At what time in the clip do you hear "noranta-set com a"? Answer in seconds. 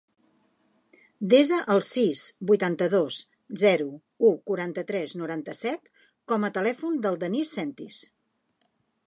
5.21-6.53